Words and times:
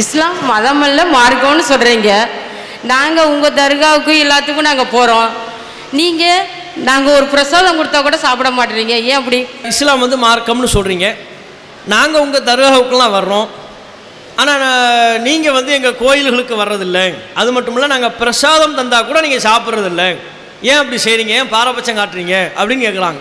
இஸ்லாம் 0.00 0.38
மதம் 0.50 0.82
அல்ல 0.84 1.00
மார்க்கம்னு 1.14 1.64
சொல்கிறீங்க 1.70 2.10
நாங்கள் 2.90 3.30
உங்கள் 3.30 3.56
தர்காவுக்கு 3.58 4.12
எல்லாத்துக்கும் 4.24 4.66
நாங்கள் 4.68 4.88
போகிறோம் 4.92 5.32
நீங்கள் 5.98 6.46
நாங்கள் 6.86 7.16
ஒரு 7.16 7.26
பிரசாதம் 7.32 7.78
கொடுத்தா 7.78 7.98
கூட 8.06 8.16
சாப்பிட 8.22 8.50
மாட்டேறீங்க 8.58 8.94
ஏன் 9.08 9.18
அப்படி? 9.18 9.38
இஸ்லாம் 9.70 10.02
வந்து 10.04 10.18
மார்க்கம்னு 10.24 10.70
சொல்கிறீங்க 10.74 11.08
நாங்கள் 11.94 12.22
உங்கள் 12.24 12.46
தர்காவுக்கெல்லாம் 12.48 13.14
வர்றோம். 13.16 13.48
ஆனால் 14.42 14.64
நீங்கள் 15.26 15.56
வந்து 15.58 15.74
எங்கள் 15.78 15.98
கோயில்களுக்கு 16.02 16.56
வர்றதில்லை. 16.62 17.04
அது 17.42 17.52
மட்டும் 17.56 17.76
இல்லை 17.76 17.88
நாங்கள் 17.94 18.14
பிரசாதம் 18.22 18.78
தந்தால் 18.78 19.08
கூட 19.10 19.20
நீங்கள் 19.26 19.44
சாப்பிட்றதில்ல. 19.48 20.06
ஏன் 20.70 20.80
அப்படி 20.82 21.00
செய்கிறீங்க 21.06 21.34
ஏன் 21.40 21.52
பாரபட்சம் 21.56 21.98
காட்டுறீங்க? 22.00 22.38
அப்படின்னு 22.58 22.86
கேட்குறாங்க 22.86 23.20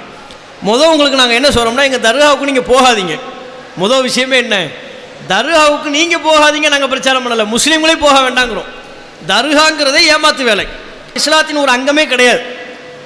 முதல் 0.70 0.94
உங்களுக்கு 0.94 1.22
நாங்கள் 1.24 1.40
என்ன 1.42 1.52
சொல்கிறோம்னா 1.58 1.88
எங்கள் 1.90 2.06
தர்காவுக்கு 2.08 2.50
நீங்கள் 2.52 2.70
போகாதீங்க. 2.72 3.18
முதல் 3.84 4.08
விஷயமே 4.08 4.40
என்ன? 4.46 4.58
தர்காவுக்கு 5.30 5.90
நீங்கள் 5.98 6.20
போகாதீங்க 6.20 6.70
நாங்கள் 6.70 6.90
பிரச்சாரம் 6.90 7.26
பண்ணலை. 7.26 7.46
முஸ்லீம்களே 7.56 7.96
போக 8.00 8.30
வேண்டாங்கிறோம். 8.30 8.70
தர்காங்கிறதே 9.28 10.02
ஏமாத்து 10.14 10.44
வேலை. 10.44 10.66
இஸ்லாத்தின் 11.14 11.58
ஒரு 11.58 11.72
அங்கமே 11.72 12.08
கிடையாது. 12.08 12.42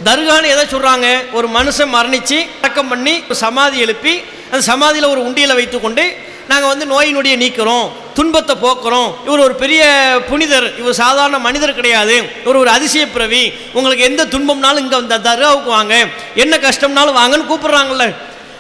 தர்கான்னு 0.05 0.48
எதை 0.54 0.64
சொல்கிறாங்க 0.72 1.32
ஒரு 1.32 1.48
மனுஷன் 1.48 1.94
மரணித்து 1.96 2.46
அடக்கம் 2.62 2.88
பண்ணி 2.88 3.24
ஒரு 3.28 3.36
சமாதி 3.36 3.80
எழுப்பி 3.80 4.22
அந்த 4.52 4.62
சமாதியில் 4.62 5.12
ஒரு 5.14 5.22
உண்டியில் 5.28 5.54
வைத்துக்கொண்டு 5.54 6.34
நாங்கள் 6.48 6.68
வந்து 6.68 6.86
நோய் 6.86 7.14
நொடியை 7.16 7.38
நீக்கிறோம் 7.38 7.91
துன்பத்தை 8.14 8.55
போக்குறோம். 8.55 9.10
இவர் 9.26 9.40
ஒரு 9.40 9.55
பெரிய 9.55 9.84
புனிதர் 10.30 10.77
இவர் 10.77 10.94
சாதாரண 10.94 11.38
மனிதர் 11.40 11.74
கிடையாது. 11.74 12.16
இவர் 12.44 12.55
ஒரு 12.55 12.70
அதிசய 12.70 13.08
பிறவி 13.08 13.54
உங்களுக்கு 13.74 14.04
எந்த 14.04 14.26
துன்பம்னாலும் 14.26 14.77
இங்கே 14.77 14.96
அந்த 14.96 15.18
தர்காவுக்கு 15.18 15.63
வாங்க. 15.63 16.08
என்ன 16.36 16.58
கஷ்டம்னாலும் 16.58 17.18
வாங்கன்னு 17.22 17.50
கூப்பிடுறாங்கல்ல. 17.52 18.16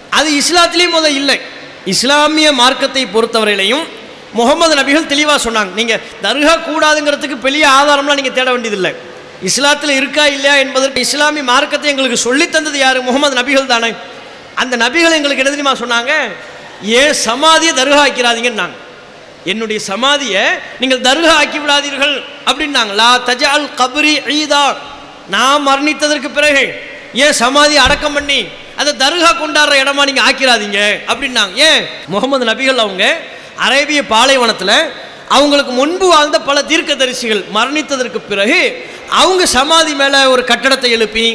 அது 0.09 0.29
இஸ்லாத்திலேயும் 0.41 0.89
முதல் 0.89 1.13
இல்லை. 1.13 1.41
இஸ்லாமிய 1.85 2.51
மார்க்கத்தை 2.51 3.05
பொறுத்தவரையிலையும் 3.05 3.85
முகமது 4.33 4.75
நபிகள் 4.75 5.11
தெளிவாக 5.11 5.39
சொன்னாங்க. 5.49 5.73
நீங்கள் 5.73 6.01
தர்கா 6.23 6.53
கூடாதுங்கிறதுக்கு 6.69 7.37
பெரிய 7.47 7.67
ஆதாரம்லாம் 7.67 8.19
நீங்கள் 8.19 8.33
தேட 8.33 8.51
வேண்டியதில்லை. 8.51 8.91
இஸ்லாத்தில் 9.43 9.89
இருக்கா 9.89 10.25
இல்லையா 10.25 10.55
என்பதற்கு 10.55 10.99
இஸ்லாமிய 10.99 11.43
மார்க்கத்தை 11.43 11.89
எங்களுக்கு 11.89 12.17
சொல்லித் 12.17 12.51
தந்தது 12.51 12.77
யார்? 12.77 13.01
முகமது 13.01 13.35
நபிகள் 13.41 13.65
தானே. 13.65 13.93
அந்த 14.55 14.77
நபிகள் 14.77 15.15
எங்களுக்கு 15.17 15.43
என்ன 15.43 15.53
தெரியுமா 15.55 15.75
சொன்னாங்க? 15.83 16.11
ஏன் 16.81 17.13
சமாதியை 17.27 17.73
தர்கா 17.81 18.01
ஆக்கிறாதீங்கன்னாங்க 18.07 18.77
என்னுடைய 19.45 19.79
சமாதியை 19.87 20.43
நீங்கள் 20.79 21.01
தர்கா 21.01 21.33
ஆக்கி 21.41 21.59
விடாதீர்கள் 21.59 22.23
அப்படின்னாங்க. 22.45 22.93
லா 23.01 23.09
தஜால் 23.25 23.69
கபரி 23.77 24.13
ஈதா. 24.39 24.75
நான் 25.29 25.67
மரணித்ததற்கு 25.67 26.29
பிறகு 26.33 26.63
ஏன் 27.13 27.31
சமாதி 27.31 27.77
அடக்கம் 27.77 28.13
பண்ணி 28.13 28.47
அதை 28.79 28.91
தர்கா 29.03 29.31
கொண்டாடுற 29.41 29.73
இடமா 29.83 30.03
நீங்கள் 30.09 30.27
ஆக்கிறாதீங்க 30.29 30.79
அப்படின்னாங்க. 31.11 31.53
ஏன்? 31.67 31.81
முகமது 32.13 32.43
நபிகள் 32.51 32.83
அவங்க 32.85 33.03
அரேபிய 33.65 33.99
பாலைவனத்தில் 34.13 34.77
அவங்களுக்கு 35.35 35.71
முன்பு 35.81 36.07
வாழ்ந்த 36.13 36.37
பல 36.49 36.57
தீர்க்கதரிசிகள் 36.71 37.41
மரணித்ததற்கு 37.57 38.19
பிறகு 38.31 38.59
அவங்க 39.21 39.43
சமாதி 39.57 39.93
மேலே 40.01 40.19
ஒரு 40.33 40.41
கட்டடத்தை 40.51 40.89
எழுப்பி 40.97 41.25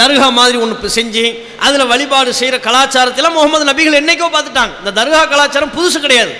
தர்கா 0.00 0.26
மாதிரி 0.38 0.56
ஒன்று 0.64 0.88
செஞ்சு 0.96 1.24
அதில் 1.66 1.90
வழிபாடு 1.92 2.30
செய்கிற 2.40 2.56
கலாச்சாரத்தில் 2.66 3.34
முகமது 3.36 3.64
நபிகள் 3.70 3.98
என்னைக்கோ 4.00 4.26
பார்த்துட்டாங்க. 4.34 4.74
இந்த 4.80 4.92
தர்கா 4.98 5.20
கலாச்சாரம் 5.32 5.74
புதுசு 5.76 5.98
கிடையாது. 6.00 6.32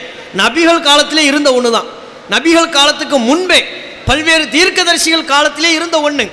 நபிகள் 0.43 0.81
காலத்திலே 0.89 1.23
இருந்த 1.31 1.49
ஒன்று 1.59 1.71
தான் 1.77 1.89
நபிகள் 2.31 2.75
காலத்துக்கு 2.79 3.19
முன்பே 3.29 3.61
பல்வேறு 4.09 4.45
தீர்க்கதரிசிகள் 4.57 5.31
காலத்திலே 5.33 5.71
இருந்த 5.79 5.97
ஒன்று 6.01 6.27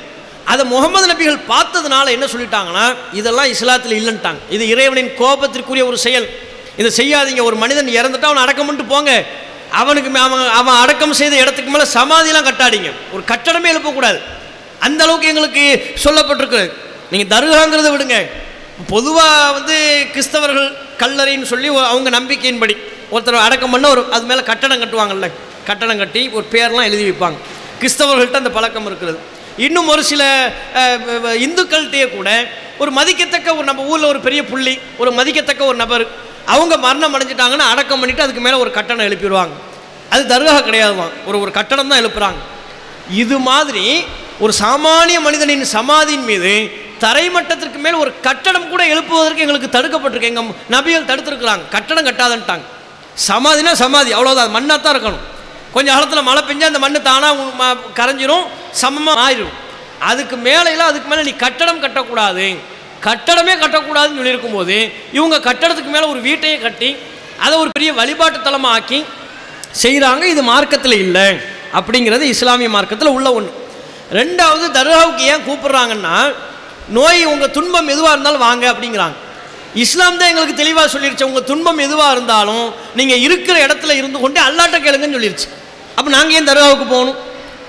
அதை 0.46 0.66
முகமது 0.66 1.14
நபிகள் 1.14 1.40
பார்த்ததுனால 1.50 2.10
என்ன 2.10 2.26
சொல்லிட்டாங்கன்னா 2.26 2.96
இதெல்லாம் 3.14 3.46
இஸ்லாத்தில் 3.46 3.92
இல்லைன்ட்டாங்க. 3.92 4.38
இது 4.50 4.68
இறைவனின் 4.68 5.12
கோபத்திற்குரிய 5.20 5.86
ஒரு 5.86 5.98
செயல். 5.98 6.40
இதை 6.78 6.92
செய்யாதீங்க. 6.98 7.44
ஒரு 7.44 7.56
மனிதன் 7.56 7.88
இறந்துட்டா 7.88 8.22
அவனை 8.22 8.42
அடக்கம் 8.42 8.66
பண்ணிட்டு 8.66 8.94
போங்க. 8.94 9.26
அவனுக்கு 9.72 10.12
மே- 10.12 10.22
அவன் 10.22 10.48
அவன் 10.48 10.76
அடக்கம் 10.76 11.14
செய்த 11.14 11.36
இடத்துக்கு 11.36 11.72
மேலே 11.72 11.84
சமாதிலாம் 11.84 12.44
கட்டாதீங்க. 12.44 12.92
ஒரு 13.12 13.24
கட்டடமே 13.28 13.72
எழுப்பக்கூடாது. 13.76 14.22
அந்த 14.80 15.04
அளவுக்கு 15.04 15.28
எங்களுக்கு 15.28 15.94
சொல்லப்பட்டிருக்கு. 16.04 16.74
நீங்கள் 17.12 17.38
தருகாங்கிறத 17.38 17.98
விடுங்க. 17.98 18.30
பொதுவாக 18.88 19.52
வந்து 19.52 20.06
கிறிஸ்தவர்கள் 20.14 20.78
கல்லறைன்னு 20.98 21.44
சொல்லி 21.44 21.68
அவங்க 21.68 22.10
நம்பிக்கையின்படி 22.10 22.78
ஒருத்தர் 23.12 23.34
அடக்கம் 23.34 23.72
பண்ண 23.72 23.90
ஒரு 23.90 24.06
அது 24.12 24.26
மேலே 24.26 24.44
கட்டடம் 24.44 24.82
கட்டுவாங்கல்ல. 24.82 25.32
கட்டடம் 25.66 25.98
கட்டி 25.98 26.30
ஒரு 26.30 26.46
பேர்லாம் 26.52 26.84
எழுதி 26.84 27.10
வைப்பாங்க. 27.10 27.38
கிறிஸ்தவர்கள்ட்ட 27.82 28.34
அந்த 28.34 28.50
பழக்கம் 28.50 28.86
இருக்கிறது. 28.86 29.33
இன்னும் 29.58 29.88
ஒரு 29.88 30.04
சில 30.04 30.52
வ- 30.76 31.38
இந்துக்கள்கிட்டயே 31.38 32.16
கூட 32.16 32.48
ஒரு 32.78 32.92
மதிக்கத்தக்க 32.92 33.56
ஒரு 33.56 33.64
நம்ம 33.64 33.84
ஊரில் 33.84 34.06
ஒரு 34.06 34.20
பெரிய 34.20 34.46
புள்ளி 34.46 34.80
ஒரு 34.98 35.12
மதிக்கத்தக்க 35.12 35.66
ஒரு 35.66 35.78
நபர் 35.78 36.08
அவங்க 36.46 36.78
மரணம் 36.78 37.16
அடைஞ்சிட்டாங்கன்னா 37.16 37.58
அடக்கம் 37.58 38.04
பண்ணிவிட்டு 38.04 38.20
அதுக்கு 38.20 38.42
மேலே 38.42 38.56
ஒரு 38.56 38.72
கட்டணம் 38.72 39.06
எழுப்பிடுவாங்க. 39.06 39.50
அது 40.10 40.36
தர்கா 40.36 40.56
கிடையாதுதான் 40.56 41.12
ஒரு 41.26 41.40
ஒரு 41.40 41.52
கட்டணம் 41.52 41.88
தான் 41.88 42.06
எழுப்புறாங்க. 42.06 42.38
இது 43.10 43.40
மாதிரி 43.40 44.04
ஒரு 44.40 44.54
சாமானிய 44.60 45.20
மனிதனின் 45.20 45.66
சமாதியின் 45.66 46.24
மீது 46.24 46.72
தரைமட்டத்திற்கு 47.00 47.78
மேல் 47.78 47.94
ஒரு 47.94 48.20
கட்டடம் 48.22 48.70
கூட 48.70 48.88
எழுப்புவதற்கு 48.88 49.38
எங்களுக்கு 49.38 49.80
தடுக்கப்பட்டிருக்கு. 49.80 50.22
எங்கள் 50.22 50.44
நபிகள் 50.72 51.10
தடுத்துருக்குறாங்க. 51.10 51.60
கட்டடம் 51.70 52.06
கட்டாதன்ட்டாங்க. 52.06 52.62
சமாதினா 53.28 53.72
சமாதி 53.72 54.14
அவ்வளோதான் 54.14 54.52
மண்ணாக 54.52 54.82
தான் 54.82 54.96
இருக்கணும். 54.96 55.33
கொஞ்ச 55.76 55.88
காலத்தில் 55.94 56.28
மழை 56.30 56.42
பெஞ்சா 56.48 56.66
அந்த 56.72 56.80
மண் 56.84 56.98
தானாக 57.10 57.70
கரைஞ்சிரும் 58.00 58.46
சமமாக 58.82 59.24
ஆயிரும் 59.26 59.54
அதுக்கு 60.10 60.36
மேலையில் 60.48 60.90
அதுக்கு 60.90 61.08
மேலே 61.12 61.24
நீ 61.28 61.34
கட்டடம் 61.44 61.84
கட்டக்கூடாது. 61.84 62.46
கட்டடமே 63.08 63.54
கட்டக்கூடாதுன்னு 63.64 64.20
சொல்லியிருக்கும் 64.20 64.58
போது 64.58 64.76
இவங்க 65.18 65.38
கட்டடத்துக்கு 65.48 65.92
மேலே 65.96 66.06
ஒரு 66.14 66.20
வீட்டையும் 66.28 66.64
கட்டி 66.66 66.90
அதை 67.40 67.54
ஒரு 67.60 67.70
பெரிய 67.78 67.92
வழிபாட்டு 68.00 68.40
தலமாக 68.40 68.78
ஆக்கி 68.78 69.00
செய்கிறாங்க 69.82 70.24
இது 70.34 70.42
மார்க்கத்தில் 70.52 70.98
இல்லை 71.06 71.28
அப்படிங்கிறது 71.80 72.26
இஸ்லாமிய 72.34 72.70
மார்க்கத்தில் 72.70 73.16
உள்ள 73.18 73.28
ஒன்று 73.34 73.52
ரெண்டாவது 74.20 74.66
தர்காவுக்கு 74.78 75.24
ஏன் 75.34 75.46
கூப்பிடுறாங்கன்னா 75.48 76.16
நோய் 76.98 77.24
உங்கள் 77.26 77.54
துன்பம் 77.58 77.92
எதுவாக 77.94 78.14
இருந்தாலும் 78.16 78.46
வாங்க 78.48 78.66
அப்படிங்கிறாங்க. 78.72 79.18
இஸ்லாம் 79.84 80.18
தான் 80.18 80.30
எங்களுக்கு 80.32 80.56
தெளிவாக 80.62 80.88
சொல்லிடுச்சு 80.94 81.28
உங்கள் 81.30 81.48
துன்பம் 81.52 81.84
எதுவாக 81.88 82.12
இருந்தாலும் 82.12 82.66
நீங்கள் 82.96 83.22
இருக்கிற 83.28 83.56
இடத்துல 83.68 83.96
இருந்து 84.00 84.20
கொண்டு 84.20 84.40
அல்லாட்ட 84.48 84.80
கேளுங்கன்னு 84.80 85.18
சொல்லிடுச்சு 85.18 85.50
அப்போ 85.96 86.10
நாங்கள் 86.12 86.32
ஏன் 86.32 86.48
தர்காவுக்கு 86.48 86.88
போகணும்? 86.90 87.18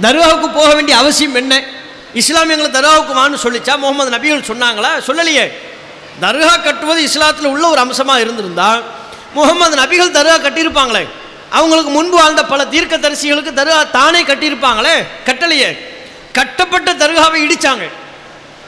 தர்காவுக்கு 0.02 0.54
போக 0.54 0.74
வேண்டிய 0.74 0.96
அவசியம் 0.96 1.34
என்ன? 1.34 1.64
இஸ்லாம் 2.14 2.48
எங்களை 2.48 2.70
தர்காவுக்கு 2.70 3.14
வான்னு 3.20 3.38
சொல்லிச்சா 3.42 3.78
முகமது 3.78 4.10
நபிகள் 4.16 4.48
சொன்னாங்களா? 4.50 4.90
சொல்லலையே. 5.06 5.52
தர்கா 6.20 6.62
கட்டுவது 6.62 7.00
இஸ்லாத்தில் 7.02 7.46
உள்ள 7.46 7.68
ஒரு 7.68 7.78
அம்சமாக 7.78 8.20
இருந்திருந்தால் 8.20 8.82
முகமது 9.34 9.76
நபிகள் 9.76 10.16
தர்கா 10.18 10.36
கட்டியிருப்பாங்களே. 10.46 11.08
அவங்களுக்கு 11.50 11.90
முன்பு 11.90 12.16
வாழ்ந்த 12.16 12.44
பல 12.44 12.66
தீர்க்க 12.66 12.98
தரிசிகளுக்கு 12.98 13.52
தர்கா 13.52 13.90
தானே 13.90 14.22
கட்டியிருப்பாங்களே? 14.22 15.06
கட்டளையே 15.24 15.78
கட்டப்பட்ட 16.32 16.92
தர்காவை 16.92 17.38
இடித்தாங்க 17.46 17.84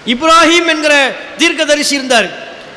இப்ராஹிம் 0.07 0.67
என்கிற 0.67 1.17
தீர்க்க 1.37 1.65
தரிசி 1.65 1.95
இருந்தார். 1.95 2.29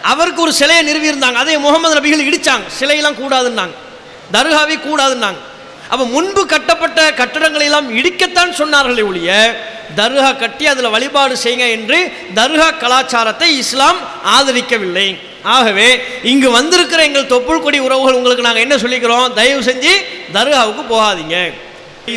அவருக்கு 0.02 0.42
ஒரு 0.42 0.54
சிலையை 0.54 0.82
நிறுவியிருந்தாங்க. 0.90 1.34
அதை 1.34 1.58
முகமது 1.58 1.96
நபிகள் 1.96 2.28
இடித்தாங்க 2.30 2.66
சிலையெல்லாம் 2.80 3.20
கூடாதுன்னாங்க. 3.22 3.76
தர்காவே 4.32 4.76
கூடாதுன்னாங்க. 4.88 5.40
அப்போ 5.94 6.06
முன்பு 6.16 6.42
கட்டப்பட்ட 6.54 7.00
கட்டடங்களை 7.20 7.66
எல்லாம் 7.70 7.88
இடிக்கத்தான் 8.00 8.52
சொன்னார்களே 8.62 9.04
ஒழிய 9.12 9.32
தர்கா 10.00 10.30
கட்டி 10.42 10.66
அதில் 10.72 10.94
வழிபாடு 10.96 11.36
செய்யுங்க 11.44 11.68
என்று 11.78 12.00
தர்கா 12.40 12.68
கலாச்சாரத்தை 12.82 13.48
இஸ்லாம் 13.62 14.00
ஆதரிக்கவில்லை. 14.36 15.08
ஆகவே 15.56 15.88
இங்கு 16.32 16.50
வந்திருக்கிற 16.58 17.02
எங்கள் 17.10 17.32
தொப்புள் 17.34 17.64
கொடி 17.66 17.80
உறவுகள் 17.88 18.18
உங்களுக்கு 18.20 18.46
நாங்கள் 18.48 18.66
என்ன 18.66 18.76
சொல்லிக்கிறோம்? 18.84 19.26
தயவு 19.40 19.62
செஞ்சு 19.70 19.94
தர்காவுக்கு 20.36 20.84
போகாதீங்க. 20.94 21.38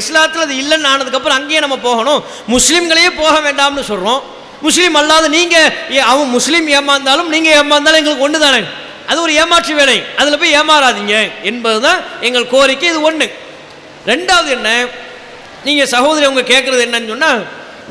இஸ்லாத்தில் 0.01 0.45
அது 0.47 0.55
இல்லைன்னு 0.63 0.91
ஆனதுக்கப்புறம் 0.93 1.39
அங்கேயே 1.39 1.61
நம்ம 1.65 1.79
போகணும். 1.89 2.21
முஸ்லீம்களையே 2.55 3.11
போக 3.23 3.35
வேண்டாம்னு 3.47 3.85
சொல்கிறோம் 3.93 4.23
முஸ்லீம் 4.67 4.97
அல்லாத 5.01 5.29
நீங்கள் 5.37 6.05
அவன் 6.13 6.31
முஸ்லீம் 6.37 6.69
ஏமாந்தாலும் 6.79 7.31
நீங்கள் 7.35 7.57
ஏமாந்தாலும் 7.61 8.01
எங்களுக்கு 8.01 8.27
ஒன்று 8.27 8.45
தானே 8.47 8.61
அது 9.11 9.19
ஒரு 9.27 9.33
ஏமாற்று 9.43 9.73
வேலை. 9.81 9.97
அதில் 10.21 10.41
போய் 10.43 10.57
ஏமாறாதீங்க 10.59 11.15
என்பது 11.51 11.79
தான் 11.87 12.01
எங்கள் 12.27 12.51
கோரிக்கை. 12.53 12.89
இது 12.93 13.01
ஒன்று 13.09 13.27
ரெண்டாவது 14.11 14.51
என்ன? 14.59 14.71
நீங்கள் 15.67 15.91
சகோதரி 15.95 16.25
அவங்க 16.29 16.45
கேட்குறது 16.53 16.83
என்னன்னு 16.87 17.13
சொன்னால் 17.13 17.43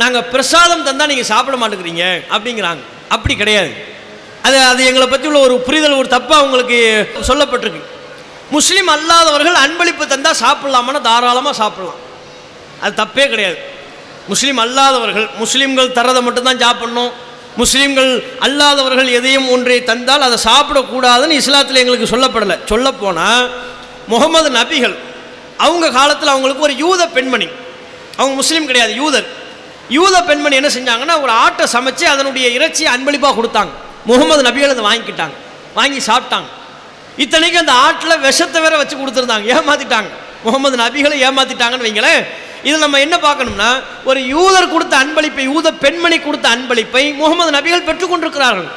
நாங்கள் 0.01 0.27
பிரசாதம் 0.33 0.85
தந்தால் 0.87 1.11
நீங்கள் 1.11 1.29
சாப்பிட 1.33 1.55
மாட்டேங்கிறீங்க 1.61 2.05
அப்படிங்கிறாங்க. 2.33 2.83
அப்படி 3.15 3.33
கிடையாது. 3.35 3.71
அது 4.47 4.57
அது 4.71 4.81
எங்களை 4.89 5.07
பற்றி 5.07 5.27
உள்ள 5.29 5.39
ஒரு 5.47 5.55
புரிதல் 5.67 5.99
ஒரு 6.01 6.09
தப்பாக 6.17 6.45
உங்களுக்கு 6.45 6.77
சொல்லப்பட்டிருக்கு. 7.29 7.81
முஸ்லீம் 8.55 8.89
அல்லாதவர்கள் 8.95 9.57
அன்பளிப்பு 9.65 10.05
தந்தால் 10.13 10.39
சாப்பிட்லாமான்னா 10.43 11.01
தாராளமாக 11.09 11.55
சாப்பிட்லாம். 11.63 11.99
அது 12.83 12.93
தப்பே 13.01 13.25
கிடையாது. 13.33 13.57
முஸ்லீம் 14.31 14.59
அல்லாதவர்கள் 14.63 15.27
முஸ்லீம்கள் 15.41 15.95
தரதை 15.97 16.21
மட்டும்தான் 16.27 16.63
சாப்பிட்ணும். 16.65 17.11
முஸ்லீம்கள் 17.61 18.11
அல்லாதவர்கள் 18.45 19.09
எதையும் 19.17 19.47
ஒன்றை 19.49 19.77
தந்தால் 19.91 20.25
அதை 20.27 20.37
சாப்பிடக்கூடாதுன்னு 20.49 21.39
இஸ்லாத்தில் 21.41 21.81
எங்களுக்கு 21.83 22.11
சொல்லப்படலை. 22.13 22.57
சொல்லப்போனால் 22.71 23.45
முகமது 24.11 24.49
நபிகள் 24.59 24.95
அவங்க 25.65 25.87
காலத்தில் 25.99 26.33
அவங்களுக்கு 26.33 26.65
ஒரு 26.67 26.75
யூத 26.83 27.01
பெண்மணி. 27.15 27.47
அவங்க 28.19 28.35
முஸ்லீம் 28.41 28.67
கிடையாது 28.69 28.93
யூதர். 29.01 29.27
யூத 29.97 30.15
பெண்மணி 30.29 30.55
என்ன 30.59 30.69
செஞ்சாங்கன்னா 30.77 31.15
ஒரு 31.23 31.31
ஆட்டை 31.43 31.65
சமைச்சு 31.75 32.05
அதனுடைய 32.13 32.47
இறைச்சியை 32.57 32.89
அன்பளிப்பாக 32.95 33.35
கொடுத்தாங்க. 33.39 33.71
முகமது 34.09 34.41
நபிகள் 34.49 34.73
அதை 34.75 34.83
வாங்கிக்கிட்டாங்க. 34.89 35.35
வாங்கி 35.79 35.99
சாப்பிட்டாங்க. 36.09 36.47
இத்தனைக்கு 37.23 37.57
அந்த 37.63 37.73
ஆட்டில் 37.87 38.21
விஷத்தை 38.27 38.59
வேற 38.65 38.75
வச்சு 38.81 38.95
கொடுத்துருந்தாங்க. 39.01 39.45
ஏமாத்திட்டாங்க. 39.55 40.09
முகமது 40.45 40.75
நபிகளை 40.83 41.17
ஏமாத்திட்டாங்கன்னு 41.27 41.87
வைங்களேன். 41.87 42.23
இதில் 42.67 42.83
நம்ம 42.85 42.99
என்ன 43.05 43.15
பார்க்கணும்னா 43.25 43.69
ஒரு 44.09 44.19
யூதர் 44.33 44.71
கொடுத்த 44.73 44.95
அன்பளிப்பை 45.03 45.43
யூத 45.51 45.67
பெண்மணி 45.83 46.17
கொடுத்த 46.25 46.47
அன்பளிப்பை 46.55 47.03
முகமது 47.21 47.51
நபிகள் 47.57 47.87
பெற்றுக்கொண்டிருக்கிறார்கள் 47.87 48.69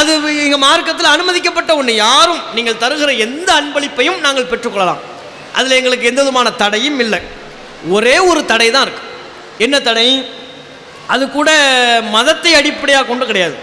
அது 0.00 0.12
எங்கள் 0.44 0.62
மார்க்கத்தில் 0.64 1.12
அனுமதிக்கப்பட்ட 1.14 1.70
ஒன்று 1.80 1.92
யாரும் 2.06 2.40
நீங்கள் 2.56 2.80
தருகிற 2.82 3.10
எந்த 3.26 3.48
அன்பளிப்பையும் 3.60 4.18
நாங்கள் 4.24 4.50
பெற்றுக்கொள்ளலாம் 4.52 5.02
அதில் 5.58 5.78
எங்களுக்கு 5.80 6.10
எந்த 6.10 6.20
விதமான 6.22 6.48
தடையும் 6.62 6.98
இல்லை. 7.04 7.20
ஒரே 7.96 8.16
ஒரு 8.30 8.40
தடை 8.52 8.68
தான் 8.74 8.84
இருக்கு. 8.86 9.04
என்ன 9.64 9.76
தடை? 9.88 10.08
அது 11.14 11.24
கூட 11.36 11.50
மதத்தை 12.16 12.52
அடிப்படையாக 12.60 13.06
கொண்டு 13.10 13.24
கிடையாது. 13.30 13.56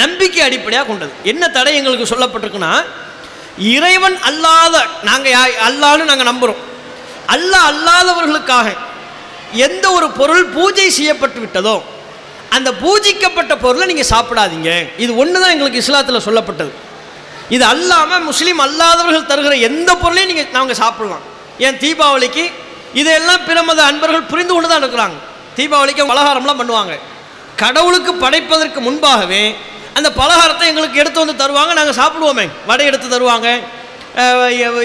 நம்பிக்கை 0.00 0.40
அடிப்படையாக 0.46 0.86
கொண்டது. 0.90 1.12
என்ன 1.32 1.44
தடை 1.56 1.74
எங்களுக்கு 1.80 2.12
சொல்லப்பட்டிருக்குன்னா 2.12 2.72
இறைவன் 3.74 4.16
அல்லாத 4.28 4.76
நாங்கள் 5.08 5.52
அல்லான்னு 5.66 6.08
நாங்கள் 6.10 6.30
நம்புகிறோம் 6.30 6.62
அல்லாஹ் 7.34 7.68
அல்லாதவர்களுக்காக 7.72 8.68
எந்த 9.66 9.84
ஒரு 9.98 10.06
பொருள் 10.18 10.44
பூஜை 10.56 10.88
செய்யப்பட்டு 10.96 11.38
விட்டதோ 11.44 11.76
அந்த 12.56 12.70
பூஜிக்கப்பட்ட 12.82 13.52
பொருளை 13.62 13.86
நீங்கள் 13.90 14.10
சாப்பிடாதீங்க. 14.14 14.70
இது 15.04 15.12
ஒன்று 15.22 15.40
தான் 15.42 15.54
எங்களுக்கு 15.54 15.80
இஸ்லாத்தில் 15.82 16.24
சொல்லப்பட்டது. 16.26 16.72
இது 17.54 17.64
அல்லாமல் 17.72 18.24
முஸ்லீம் 18.28 18.60
அல்லாதவர்கள் 18.66 19.30
தருகிற 19.30 19.54
எந்த 19.68 19.90
பொருளையும் 20.02 20.30
நீங்கள் 20.30 20.54
நாங்கள் 20.56 20.78
சாப்பிடலாம். 20.82 21.24
ஏன் 21.66 21.78
தீபாவளிக்கு 21.84 22.44
இதையெல்லாம் 23.00 23.44
பிறமத 23.48 23.80
அன்பர்கள் 23.90 24.30
புரிந்து 24.32 24.52
கொண்டு 24.54 24.68
தான் 24.72 24.82
இருக்கிறாங்க. 24.82 25.16
தீபாவளிக்கு 25.58 26.10
பலகாரம்லாம் 26.12 26.60
பண்ணுவாங்க. 26.60 26.94
கடவுளுக்கு 27.62 28.12
படைப்பதற்கு 28.24 28.80
முன்பாகவே 28.86 29.42
அந்த 29.98 30.08
பலகாரத்தை 30.20 30.64
எங்களுக்கு 30.70 31.00
எடுத்து 31.02 31.22
வந்து 31.22 31.40
தருவாங்க 31.42 31.72
நாங்கள் 31.78 31.98
சாப்பிடுவோமே. 32.00 32.46
வடை 32.70 32.86
எடுத்து 32.90 33.08
தருவாங்க. 33.14 33.48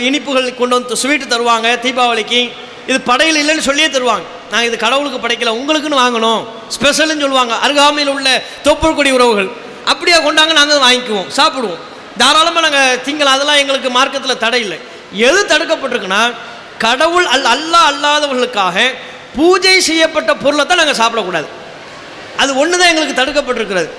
இனிப்புகள் 0.07 0.48
கொண்டு 0.62 0.75
வந்து 0.78 1.00
ஸ்வீட்டு 1.02 1.25
தருவாங்க 1.34 1.68
தீபாவளிக்கு. 1.86 2.42
இது 2.90 2.98
படையில் 3.10 3.40
இல்லைன்னு 3.42 3.68
சொல்லியே 3.69 3.90
தருவாங்க. 3.96 4.25
நாங்கள் 4.52 4.69
இது 4.69 4.78
கடவுளுக்கு 4.86 5.19
படைக்கல 5.25 5.54
உங்களுக்குன்னு 5.60 6.02
வாங்கணும். 6.04 6.42
ஸ்பெஷல்னு 6.75 7.24
சொல்லுவாங்க. 7.25 7.54
அருகாமையில் 7.66 8.14
உள்ள 8.16 8.30
தொப்புள் 8.68 8.98
கொடி 9.00 9.12
உறவுகள். 9.18 9.50
அப்படியே 9.92 10.18
கொண்டாங்க 10.25 10.54
நாங்கள் 10.60 10.84
வாங்கிக்குவோம் 10.86 11.30
சாப்பிடுவோம். 11.40 11.81
தாராளமாக 12.19 12.63
நாங்கள் 12.66 13.00
திங்கள் 13.06 13.34
அதெல்லாம் 13.34 13.60
எங்களுக்கு 13.62 13.90
மார்க்கத்தில் 13.98 14.42
தடை 14.44 14.60
இல்லை. 14.66 14.78
எது 15.28 15.40
தடுக்கப்பட்டிருக்குன்னா 15.52 16.22
கடவுள் 16.84 17.28
அல் 17.36 17.48
அல்லாஹ் 17.54 17.88
அல்லாதவர்களுக்காக 17.92 18.78
பூஜை 19.38 19.75
செய்யப்பட்ட 19.90 20.31
பொருளை 20.44 20.63
தான் 20.66 20.81
நாங்கள் 20.81 21.00
சாப்பிடக்கூடாது. 21.02 21.48
அது 22.42 22.52
ஒன்று 22.62 22.80
தான் 22.80 22.92
எங்களுக்கு 22.92 23.19
தடுக்கப்பட்டிருக்கிறது. 23.19 23.90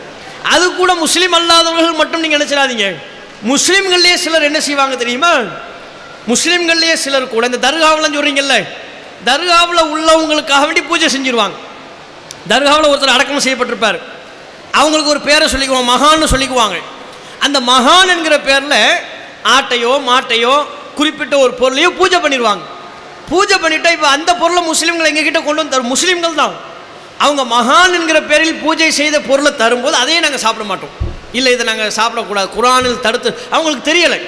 அது 0.54 0.64
கூட 0.80 0.90
முஸ்லீம் 1.04 1.36
அல்லாதவர்கள் 1.38 2.00
மட்டும் 2.00 2.22
நீங்கள் 2.24 2.40
நினச்சிடாதீங்க. 2.40 2.86
முஸ்லீம்கள்லேயே 3.50 4.16
சிலர் 4.24 4.48
என்ன 4.48 4.60
செய்வாங்க 4.68 4.96
தெரியுமா? 5.02 5.32
முஸ்லீம்கள்லேயே 6.30 6.96
சிலர் 7.04 7.32
கூட 7.34 7.44
இந்த 7.50 7.60
தர்காவில் 7.66 8.14
சொல்கிறீங்கல்ல 8.16 8.56
தர்காவில் 9.28 9.82
உள்ளவங்களுக்காக 9.94 10.64
வேண்டி 10.68 10.82
பூஜை 10.90 11.08
செஞ்சுருவாங்க. 11.14 11.56
தர்காவில் 12.52 12.90
ஒருத்தர் 12.90 13.16
அடக்கம் 13.16 13.44
செய்யப்பட்டிருப்பார். 13.46 13.98
அவங்களுக்கு 14.80 15.12
ஒரு 15.14 15.22
பேரை 15.28 15.46
சொல்லிக்குவாங்க 15.52 15.90
மகான்னு 15.94 16.32
சொல்லிக்குவாங்க. 16.34 16.76
அந்த 17.46 17.58
மகான் 17.72 18.12
என்கிற 18.14 18.36
பேரில் 18.48 18.80
ஆட்டையோ 19.54 19.92
மாட்டையோ 20.10 20.54
குறிப்பிட்ட 20.98 21.34
ஒரு 21.44 21.52
பொருளையோ 21.60 21.90
பூஜை 22.00 22.18
பண்ணிடுவாங்க. 22.24 22.64
பூஜை 23.30 23.56
பண்ணிட்டா 23.62 23.90
இப்போ 23.96 24.08
அந்த 24.16 24.30
பொருளை 24.42 24.60
முஸ்லீம்கள் 24.70 25.10
எங்ககிட்ட 25.10 25.40
கொண்டு 25.44 25.60
வந்து 25.60 25.74
தரும். 25.74 25.92
முஸ்லீம்கள் 25.94 26.38
தான். 26.42 26.54
அவங்க 27.24 27.42
மகான் 27.54 27.96
என்கிற 27.98 28.18
பேரில் 28.30 28.60
பூஜை 28.64 28.90
செய்த 29.00 29.16
பொருளை 29.30 29.50
தரும்போது 29.62 29.96
அதையே 30.02 30.20
நாங்கள் 30.24 30.44
சாப்பிட 30.44 30.64
மாட்டோம். 30.70 30.94
இல்லை 31.38 31.50
இதை 31.54 31.64
நாங்கள் 31.70 31.96
சாப்பிடக்கூடாது. 31.98 32.48
குரானில் 32.56 33.02
தடுத்து 33.06 33.30
அவங்களுக்கு 33.54 33.84
தெரியலை. 33.90 34.20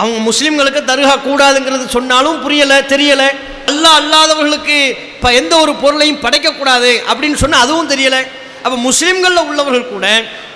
அவங்க 0.00 0.18
முஸ்லீம்களுக்கு 0.30 0.80
தருகா 0.90 1.14
கூடாதுங்கிறது 1.28 1.86
சொன்னாலும் 1.96 2.40
புரியலை 2.44 2.76
தெரியலை. 2.94 3.28
அல்லாஹ் 3.70 3.96
அல்லாதவர்களுக்கு 4.00 4.76
இப்போ 5.14 5.30
எந்த 5.40 5.54
ஒரு 5.64 5.72
பொருளையும் 5.84 6.20
படைக்கக்கூடாது 6.24 6.90
அப்படின்னு 7.10 7.38
சொன்னால் 7.44 7.64
அதுவும் 7.64 7.90
தெரியலை. 7.94 8.20
அப்போ 8.64 8.76
முஸ்லீம்களில் 8.88 9.46
உள்ளவர்கள் 9.50 9.92
கூட 9.92 10.06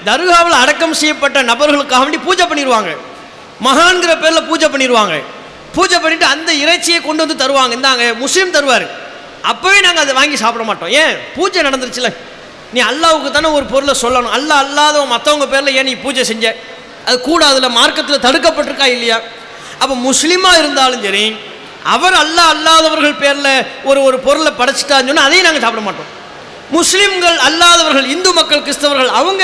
தர்காவில் 0.08 0.60
அடக்கம் 0.62 0.98
செய்யப்பட்ட 1.00 1.38
நபர்களுக்காக 1.50 2.02
வேண்டி 2.04 2.20
பூஜை 2.28 2.46
பண்ணிடுவாங்க 2.50 2.90
மகான்கிற 3.66 4.12
பேரில் 4.22 4.48
பூஜை 4.50 4.68
பண்ணிடுவாங்க 4.74 5.16
பூஜை 5.76 5.98
பண்ணிட்டு 6.04 6.26
அந்த 6.34 6.50
இறைச்சியை 6.62 6.98
கொண்டு 7.04 7.22
வந்து 7.24 7.36
தருவாங்க. 7.42 7.72
இந்தாங்க 7.78 8.06
முஸ்லீம் 8.22 8.54
தருவார். 8.56 8.86
அப்போவே 9.50 9.78
நாங்கள் 9.86 10.02
அதை 10.04 10.14
வாங்கி 10.18 10.36
சாப்பிட 10.42 10.64
மாட்டோம். 10.70 10.90
ஏன்? 11.02 11.14
பூஜை 11.36 11.62
நடந்துருச்சுல. 11.66 12.08
நீ 12.74 12.80
அல்லாவுக்கு 12.90 13.30
தானே 13.36 13.48
ஒரு 13.58 13.66
பொருளை 13.72 13.94
சொல்லணும். 14.02 14.34
அல்லா 14.38 14.56
அல்லாதவன் 14.64 15.12
மற்றவங்க 15.14 15.46
பேரில் 15.52 15.76
ஏன் 15.78 15.88
நீ 15.90 15.94
பூஜை 16.04 16.24
செஞ்ச? 16.30 16.46
அது 17.06 17.16
கூட 17.30 17.40
அதில் 17.50 17.76
மார்க்கத்தில் 17.78 18.24
தடுக்கப்பட்டிருக்கா 18.26 18.88
இல்லையா? 18.96 19.18
அப்போ 19.82 19.94
முஸ்லீமாக 20.08 20.60
இருந்தாலும் 20.62 21.04
சரி 21.06 21.24
அவர் 21.94 22.16
அல்லாஹ் 22.24 22.50
அல்லாதவர்கள் 22.54 23.20
பேரில் 23.22 23.54
ஒரு 23.90 24.02
ஒரு 24.08 24.18
பொருளை 24.26 24.52
படைச்சிட்டான்னு 24.60 25.10
சொன்னால் 25.10 25.28
அதையும் 25.28 25.46
நாங்கள் 25.48 25.64
சாப்பிட 25.66 25.84
மாட்டோம். 25.88 26.10
முஸ்லீம்கள் 26.76 27.38
அல்லாதவர்கள் 27.48 28.06
இந்து 28.14 28.30
மக்கள் 28.38 28.64
கிறிஸ்தவர்கள் 28.66 29.10
அவங்க 29.20 29.42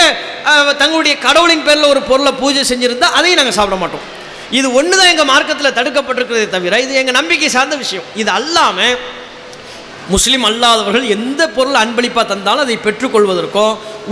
தங்களுடைய 0.82 1.14
கடவுளின் 1.26 1.66
பேரில் 1.66 1.90
ஒரு 1.92 2.00
பொருளை 2.10 2.32
பூஜை 2.40 2.62
செஞ்சுருந்தால் 2.70 3.14
அதையும் 3.18 3.40
நாங்கள் 3.40 3.58
சாப்பிட 3.58 3.76
மாட்டோம். 3.82 4.04
இது 4.58 4.66
ஒன்று 4.78 4.94
தான் 4.98 5.10
எங்கள் 5.12 5.30
மார்க்கத்தில் 5.32 5.76
தடுக்கப்பட்டிருக்கிறதே 5.78 6.46
தவிர 6.56 6.80
இது 6.84 7.00
எங்கள் 7.00 7.18
நம்பிக்கை 7.20 7.48
சார்ந்த 7.56 7.76
விஷயம். 7.84 8.06
இது 8.22 8.30
அல்லாமல் 8.38 8.94
முஸ்லீம் 10.14 10.44
அல்லாதவர்கள் 10.50 11.06
எந்த 11.16 11.42
பொருள் 11.56 11.80
அன்பளிப்பாக 11.82 12.24
தந்தாலும் 12.32 12.64
அதை 12.66 12.76
பெற்றுக்கொள்வதற்கோ 12.86 13.66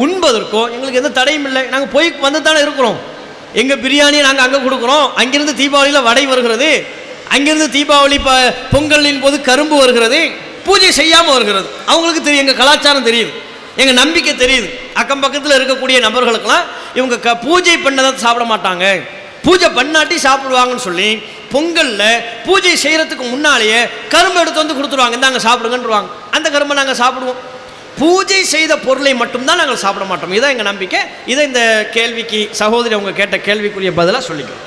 உண்பதற்கோ 0.05 0.63
எங்களுக்கு 0.75 1.01
எந்த 1.03 1.13
தடையும் 1.19 1.47
இல்லை. 1.51 1.63
நாங்கள் 1.75 1.93
போய் 1.95 2.09
வந்து 2.27 2.41
தானே 2.49 2.61
இருக்கிறோம். 2.67 2.99
எங்கள் 3.61 3.81
பிரியாணியை 3.85 4.23
நாங்கள் 4.27 4.47
அங்கே 4.47 4.61
கொடுக்குறோம். 4.67 5.07
அங்கேருந்து 5.21 5.55
தீபாவளியில் 5.63 6.07
வடை 6.09 6.25
வருகிறது. 6.33 6.71
அங்கேருந்து 7.35 7.69
தீபாவளி 7.77 8.19
ப 8.27 8.33
பொங்கலின் 8.75 9.23
போது 9.25 9.37
கரும்பு 9.49 9.77
வருகிறது. 9.85 10.21
பூஜை 10.69 10.91
செய்யாமல் 11.01 11.35
வருகிறது. 11.37 11.69
அவங்களுக்கு 11.93 12.23
தெரியும் 12.27 12.45
எங்கள் 12.45 12.61
கலாச்சாரம் 12.63 13.09
தெரியுது. 13.09 13.33
எங்கள் 13.83 13.99
நம்பிக்கை 14.03 14.35
தெரியுது. 14.43 14.69
அக்கம் 15.01 15.23
பக்கத்தில் 15.25 15.57
இருக்கக்கூடிய 15.59 15.97
நபர்களுக்கெல்லாம் 16.07 16.67
இவங்க 16.99 17.17
க 17.25 17.35
பூஜை 17.47 17.77
பண்ணதான் 17.87 18.23
சாப்பிட 18.25 18.45
மாட்டாங்க. 18.53 18.85
பூஜை 19.47 19.69
பண்ணாட்டி 19.79 20.17
சாப்பிடுவாங்கன்னு 20.27 20.87
சொல்லி 20.89 21.09
பொங்கலில் 21.53 22.23
பூஜை 22.47 22.73
செய்கிறதுக்கு 22.85 23.25
முன்னாலேயே 23.35 23.81
கரும்பு 24.15 24.41
எடுத்து 24.43 24.63
வந்து 24.63 24.77
கொடுத்துருவாங்க. 24.79 25.19
இந்தாங்க 25.19 25.43
சாப்பிடுங்கன்றுவாங்க. 25.49 26.09
அந்த 26.37 26.47
கரும்பை 26.55 26.77
நாங்கள் 26.81 27.01
சாப்பிடுவோம். 27.03 27.43
பூஜை 28.01 28.41
செய்த 28.55 28.73
பொருளை 28.87 29.13
மட்டும்தான் 29.23 29.61
நாங்கள் 29.63 29.83
சாப்பிட 29.85 30.07
மாட்டோம். 30.09 30.35
இதான் 30.39 30.55
எங்கள் 30.55 30.71
நம்பிக்கை. 30.71 31.03
இதை 31.33 31.45
இந்த 31.51 31.63
கேள்விக்கு 31.99 32.41
சகோதரி 32.63 32.97
அவங்க 32.99 33.15
கேட்ட 33.21 33.39
கேள்விக்குரிய 33.49 33.93
பதிலாக 34.01 34.29
சொல்லிக்கிறோம். 34.31 34.65